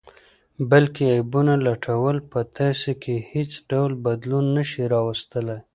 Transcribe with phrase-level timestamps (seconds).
[0.69, 5.59] بل کې عیبونه لټول په تاسې کې حیڅ ډول بدلون نه شي راوستلئ